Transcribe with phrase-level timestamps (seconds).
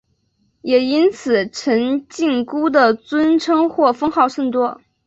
[0.63, 4.81] 也因此陈靖姑的尊称或封号甚多。